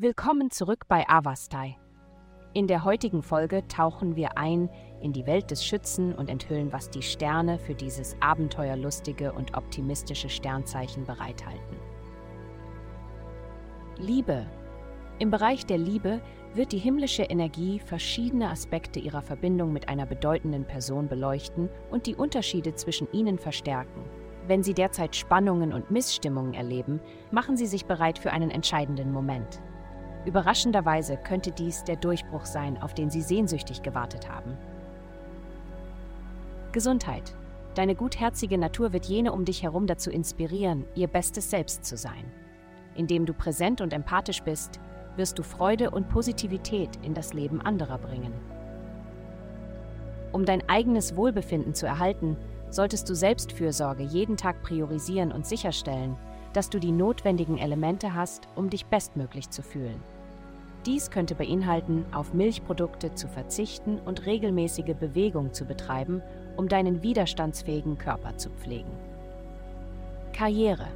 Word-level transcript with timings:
Willkommen 0.00 0.52
zurück 0.52 0.84
bei 0.86 1.08
Avastai. 1.08 1.76
In 2.54 2.68
der 2.68 2.84
heutigen 2.84 3.20
Folge 3.20 3.66
tauchen 3.66 4.14
wir 4.14 4.38
ein 4.38 4.70
in 5.02 5.12
die 5.12 5.26
Welt 5.26 5.50
des 5.50 5.64
Schützen 5.64 6.14
und 6.14 6.30
enthüllen, 6.30 6.72
was 6.72 6.88
die 6.88 7.02
Sterne 7.02 7.58
für 7.58 7.74
dieses 7.74 8.14
abenteuerlustige 8.20 9.32
und 9.32 9.56
optimistische 9.56 10.28
Sternzeichen 10.28 11.04
bereithalten. 11.04 11.76
Liebe. 13.96 14.46
Im 15.18 15.32
Bereich 15.32 15.66
der 15.66 15.78
Liebe 15.78 16.20
wird 16.54 16.70
die 16.70 16.78
himmlische 16.78 17.24
Energie 17.24 17.80
verschiedene 17.80 18.50
Aspekte 18.50 19.00
ihrer 19.00 19.22
Verbindung 19.22 19.72
mit 19.72 19.88
einer 19.88 20.06
bedeutenden 20.06 20.64
Person 20.64 21.08
beleuchten 21.08 21.68
und 21.90 22.06
die 22.06 22.14
Unterschiede 22.14 22.76
zwischen 22.76 23.10
ihnen 23.10 23.36
verstärken. 23.36 24.04
Wenn 24.46 24.62
Sie 24.62 24.74
derzeit 24.74 25.16
Spannungen 25.16 25.72
und 25.72 25.90
Missstimmungen 25.90 26.54
erleben, 26.54 27.00
machen 27.32 27.56
Sie 27.56 27.66
sich 27.66 27.84
bereit 27.84 28.20
für 28.20 28.30
einen 28.30 28.52
entscheidenden 28.52 29.12
Moment. 29.12 29.60
Überraschenderweise 30.28 31.16
könnte 31.16 31.52
dies 31.52 31.84
der 31.84 31.96
Durchbruch 31.96 32.44
sein, 32.44 32.76
auf 32.82 32.92
den 32.92 33.08
Sie 33.08 33.22
sehnsüchtig 33.22 33.80
gewartet 33.80 34.28
haben. 34.28 34.58
Gesundheit. 36.72 37.34
Deine 37.74 37.94
gutherzige 37.94 38.58
Natur 38.58 38.92
wird 38.92 39.06
jene 39.06 39.32
um 39.32 39.46
dich 39.46 39.62
herum 39.62 39.86
dazu 39.86 40.10
inspirieren, 40.10 40.84
ihr 40.94 41.06
bestes 41.06 41.48
Selbst 41.48 41.86
zu 41.86 41.96
sein. 41.96 42.30
Indem 42.94 43.24
du 43.24 43.32
präsent 43.32 43.80
und 43.80 43.94
empathisch 43.94 44.42
bist, 44.42 44.80
wirst 45.16 45.38
du 45.38 45.42
Freude 45.42 45.90
und 45.90 46.10
Positivität 46.10 46.90
in 47.02 47.14
das 47.14 47.32
Leben 47.32 47.62
anderer 47.62 47.96
bringen. 47.96 48.34
Um 50.32 50.44
dein 50.44 50.68
eigenes 50.68 51.16
Wohlbefinden 51.16 51.72
zu 51.72 51.86
erhalten, 51.86 52.36
solltest 52.68 53.08
du 53.08 53.14
Selbstfürsorge 53.14 54.02
jeden 54.02 54.36
Tag 54.36 54.62
priorisieren 54.62 55.32
und 55.32 55.46
sicherstellen, 55.46 56.18
dass 56.52 56.68
du 56.68 56.78
die 56.78 56.92
notwendigen 56.92 57.56
Elemente 57.56 58.12
hast, 58.12 58.46
um 58.56 58.68
dich 58.68 58.84
bestmöglich 58.84 59.48
zu 59.48 59.62
fühlen. 59.62 60.02
Dies 60.88 61.10
könnte 61.10 61.34
beinhalten, 61.34 62.06
auf 62.14 62.32
Milchprodukte 62.32 63.14
zu 63.14 63.28
verzichten 63.28 63.98
und 64.06 64.24
regelmäßige 64.24 64.94
Bewegung 64.98 65.52
zu 65.52 65.66
betreiben, 65.66 66.22
um 66.56 66.66
deinen 66.66 67.02
widerstandsfähigen 67.02 67.98
Körper 67.98 68.38
zu 68.38 68.48
pflegen. 68.48 68.90
Karriere. 70.32 70.86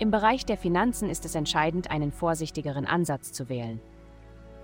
Im 0.00 0.10
Bereich 0.10 0.46
der 0.46 0.56
Finanzen 0.56 1.08
ist 1.08 1.24
es 1.24 1.36
entscheidend, 1.36 1.92
einen 1.92 2.10
vorsichtigeren 2.10 2.86
Ansatz 2.86 3.30
zu 3.30 3.48
wählen. 3.48 3.80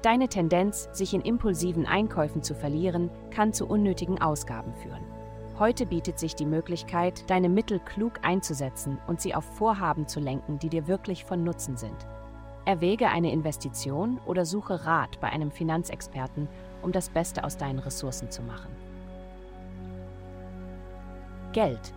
Deine 0.02 0.26
Tendenz, 0.26 0.88
sich 0.90 1.14
in 1.14 1.20
impulsiven 1.20 1.86
Einkäufen 1.86 2.42
zu 2.42 2.56
verlieren, 2.56 3.08
kann 3.30 3.52
zu 3.52 3.68
unnötigen 3.68 4.20
Ausgaben 4.20 4.74
führen. 4.82 5.04
Heute 5.60 5.86
bietet 5.86 6.18
sich 6.18 6.34
die 6.34 6.44
Möglichkeit, 6.44 7.30
deine 7.30 7.48
Mittel 7.48 7.78
klug 7.78 8.14
einzusetzen 8.22 8.98
und 9.06 9.20
sie 9.20 9.32
auf 9.32 9.44
Vorhaben 9.44 10.08
zu 10.08 10.18
lenken, 10.18 10.58
die 10.58 10.70
dir 10.70 10.88
wirklich 10.88 11.24
von 11.24 11.44
Nutzen 11.44 11.76
sind. 11.76 12.08
Erwäge 12.66 13.08
eine 13.08 13.30
Investition 13.32 14.18
oder 14.26 14.44
suche 14.44 14.84
Rat 14.84 15.20
bei 15.20 15.28
einem 15.28 15.52
Finanzexperten, 15.52 16.48
um 16.82 16.90
das 16.90 17.08
Beste 17.08 17.44
aus 17.44 17.56
deinen 17.56 17.78
Ressourcen 17.78 18.30
zu 18.30 18.42
machen. 18.42 18.70
Geld. 21.52 21.94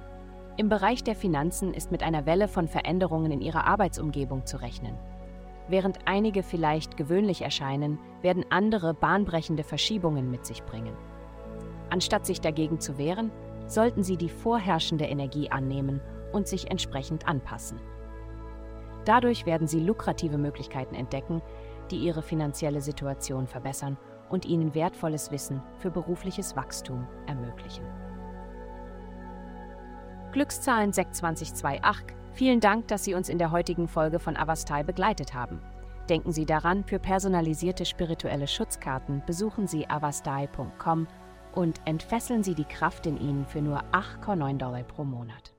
Im 0.57 0.69
Bereich 0.69 1.03
der 1.03 1.15
Finanzen 1.15 1.73
ist 1.73 1.91
mit 1.91 2.03
einer 2.03 2.27
Welle 2.27 2.47
von 2.47 2.67
Veränderungen 2.67 3.31
in 3.31 3.41
ihrer 3.41 3.65
Arbeitsumgebung 3.65 4.45
zu 4.45 4.61
rechnen. 4.61 4.95
Während 5.67 5.99
einige 6.05 6.43
vielleicht 6.43 6.97
gewöhnlich 6.97 7.41
erscheinen, 7.41 7.97
werden 8.21 8.45
andere 8.49 8.93
bahnbrechende 8.93 9.63
Verschiebungen 9.63 10.29
mit 10.29 10.45
sich 10.45 10.63
bringen. 10.63 10.95
Anstatt 11.89 12.27
sich 12.27 12.41
dagegen 12.41 12.79
zu 12.79 12.97
wehren, 12.99 13.31
sollten 13.65 14.03
Sie 14.03 14.17
die 14.17 14.29
vorherrschende 14.29 15.05
Energie 15.05 15.49
annehmen 15.49 15.99
und 16.31 16.47
sich 16.47 16.69
entsprechend 16.69 17.27
anpassen. 17.27 17.79
Dadurch 19.05 19.45
werden 19.45 19.67
Sie 19.67 19.80
lukrative 19.80 20.38
Möglichkeiten 20.38 20.95
entdecken, 20.95 21.42
die 21.92 21.97
Ihre 21.97 22.22
finanzielle 22.22 22.81
Situation 22.81 23.48
verbessern 23.48 23.98
und 24.30 24.45
Ihnen 24.45 24.76
wertvolles 24.76 25.32
Wissen 25.32 25.61
für 25.77 25.92
berufliches 25.92 26.55
Wachstum 26.55 27.08
ermöglichen. 27.26 27.86
Glückszahlen 30.32 30.93
62028. 30.93 32.15
Vielen 32.33 32.59
Dank, 32.59 32.88
dass 32.88 33.04
Sie 33.04 33.15
uns 33.15 33.30
in 33.30 33.39
der 33.39 33.52
heutigen 33.52 33.88
Folge 33.88 34.20
von 34.20 34.38
Avastai 34.38 34.83
begleitet 34.83 35.33
haben. 35.33 35.59
Denken 36.08 36.32
Sie 36.32 36.45
daran, 36.45 36.83
für 36.83 36.99
personalisierte 36.99 37.86
spirituelle 37.86 38.48
Schutzkarten 38.48 39.23
besuchen 39.26 39.67
Sie 39.67 39.88
avastai.com 39.89 41.08
und 41.54 41.82
entfesseln 41.86 42.43
Sie 42.43 42.55
die 42.55 42.65
Kraft 42.65 43.05
in 43.08 43.17
Ihnen 43.20 43.45
für 43.45 43.61
nur 43.61 43.83
8,9 43.92 44.58
Dollar 44.58 44.83
pro 44.83 45.04
Monat. 45.04 45.54